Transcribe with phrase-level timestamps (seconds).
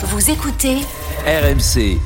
[0.00, 0.76] Vous écoutez
[1.26, 1.98] RMC.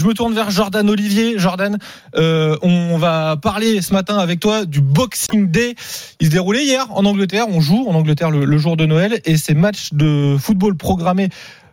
[0.00, 1.38] Je me tourne vers Jordan Olivier.
[1.38, 1.78] Jordan,
[2.16, 5.74] euh, on va parler ce matin avec toi du Boxing Day.
[6.18, 7.44] Il se déroulait hier en Angleterre.
[7.50, 11.28] On joue en Angleterre le, le jour de Noël et ces matchs de football programmés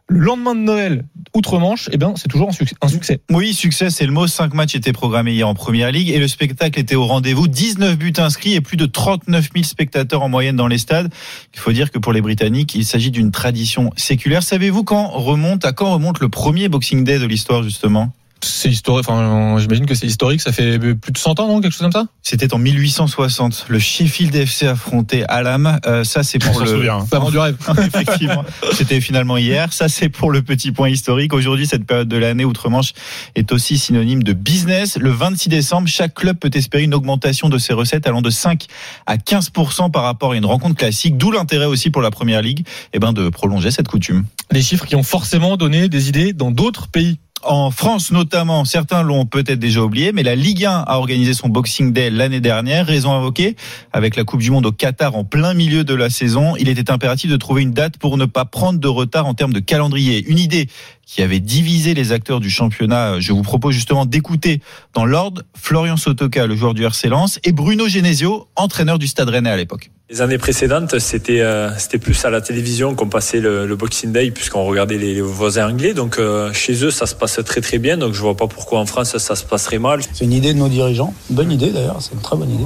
[0.10, 3.20] le lendemain de Noël, outre-Manche, eh bien, c'est toujours un succès.
[3.30, 4.28] Oui, succès, c'est le mot.
[4.28, 7.48] Cinq matchs étaient programmés hier en Première Ligue et le spectacle était au rendez-vous.
[7.48, 11.12] 19 buts inscrits et plus de 39 000 spectateurs en moyenne dans les stades.
[11.54, 14.44] Il faut dire que pour les Britanniques, il s'agit d'une tradition séculaire.
[14.44, 18.12] Savez-vous quand remonte, à quand remonte le premier Boxing Day de l'histoire, justement?
[18.42, 19.08] C'est historique.
[19.10, 20.42] Enfin, j'imagine que c'est historique.
[20.42, 22.08] Ça fait plus de 100 ans, non Quelque chose comme ça?
[22.22, 23.66] C'était en 1860.
[23.70, 25.80] Le Sheffield FC affrontait Alam.
[25.86, 26.88] Euh, ça, c'est pour On le.
[27.10, 27.58] Pas avant du rêve.
[27.78, 28.46] Effectivement.
[28.74, 29.74] C'était finalement hier.
[29.74, 31.34] Ça, c'est pour le petit point historique.
[31.34, 32.94] Aujourd'hui, cette période de l'année outre-Manche
[33.36, 34.98] est aussi synonyme de business.
[34.98, 38.66] Le 26 décembre, chaque club peut espérer une augmentation de ses recettes allant de 5
[39.06, 41.18] à 15% par rapport à une rencontre classique.
[41.18, 44.26] D'où l'intérêt aussi pour la première ligue, eh ben, de prolonger cette coutume.
[44.52, 47.20] Des chiffres qui ont forcément donné des idées dans d'autres pays.
[47.44, 51.48] En France notamment, certains l'ont peut-être déjà oublié, mais la Ligue 1 a organisé son
[51.48, 52.86] Boxing Day l'année dernière.
[52.86, 53.56] Raison invoquée,
[53.94, 56.92] avec la Coupe du Monde au Qatar en plein milieu de la saison, il était
[56.92, 60.26] impératif de trouver une date pour ne pas prendre de retard en termes de calendrier.
[60.28, 60.68] Une idée
[61.06, 63.20] qui avait divisé les acteurs du championnat.
[63.20, 64.62] Je vous propose justement d'écouter
[64.94, 69.30] dans l'ordre Florian Sotoka, le joueur du RC Lens, et Bruno Genesio, entraîneur du Stade
[69.30, 69.92] Rennais à l'époque.
[70.12, 74.32] Les années précédentes, c'était euh, c'était plus à la télévision qu'on passait le, Boxing Day
[74.32, 75.94] puisqu'on regardait les, voisins anglais.
[75.94, 77.96] Donc euh, chez eux, ça se passe très très bien.
[77.96, 80.02] Donc je vois pas pourquoi en France ça se passerait mal.
[80.12, 82.66] C'est une idée de nos dirigeants, bonne idée d'ailleurs, c'est une très bonne idée.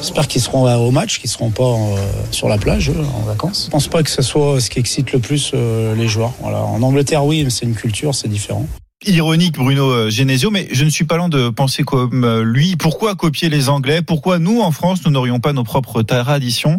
[0.00, 1.96] J'espère qu'ils seront au match, qu'ils seront pas euh,
[2.30, 3.64] sur la plage en vacances.
[3.64, 6.34] Je pense pas que ce soit ce qui excite le plus les joueurs.
[6.44, 8.68] En Angleterre, oui, mais c'est une culture, c'est différent
[9.06, 12.74] ironique Bruno Genesio, mais je ne suis pas loin de penser comme lui.
[12.74, 14.02] Pourquoi copier les Anglais?
[14.02, 16.78] Pourquoi nous, en France, nous n'aurions pas nos propres traditions?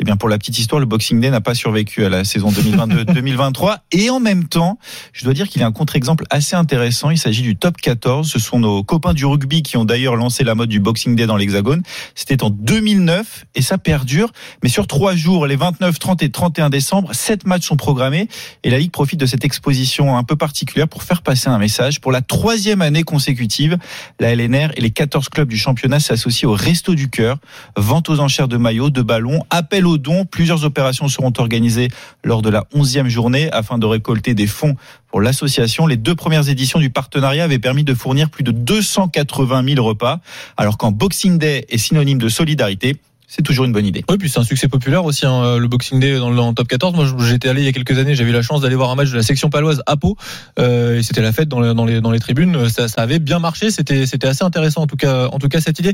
[0.00, 2.50] Eh bien, pour la petite histoire, le Boxing Day n'a pas survécu à la saison
[2.50, 3.78] 2022-2023.
[3.92, 4.78] Et en même temps,
[5.12, 7.10] je dois dire qu'il y a un contre-exemple assez intéressant.
[7.10, 8.30] Il s'agit du Top 14.
[8.30, 11.26] Ce sont nos copains du rugby qui ont d'ailleurs lancé la mode du Boxing Day
[11.26, 11.82] dans l'Hexagone.
[12.14, 14.32] C'était en 2009 et ça perdure.
[14.62, 18.28] Mais sur trois jours, les 29, 30 et 31 décembre, sept matchs sont programmés
[18.64, 22.00] et la Ligue profite de cette exposition un peu particulière pour faire passer un message.
[22.00, 23.76] Pour la troisième année consécutive,
[24.20, 27.38] la LNR et les 14 clubs du championnat s'associent au Resto du Cœur.
[27.76, 30.24] Vente aux enchères de maillots, de ballons, appel aux dons.
[30.24, 31.88] Plusieurs opérations seront organisées
[32.24, 34.76] lors de la 11e journée afin de récolter des fonds
[35.08, 35.86] pour l'association.
[35.86, 40.20] Les deux premières éditions du partenariat avaient permis de fournir plus de 280 000 repas.
[40.56, 42.96] Alors qu'en Boxing Day est synonyme de solidarité,
[43.28, 44.02] c'est toujours une bonne idée.
[44.08, 46.94] Oui, puis c'est un succès populaire aussi, hein, le Boxing Day dans le top 14.
[46.94, 48.94] Moi, j'étais allé il y a quelques années, j'avais eu la chance d'aller voir un
[48.94, 50.16] match de la section paloise à Pau,
[50.58, 52.68] euh, et c'était la fête dans, les, dans, les, dans les tribunes.
[52.70, 55.78] Ça, ça avait bien marché, c'était assez intéressant en tout cas, en tout cas cette
[55.78, 55.86] idée.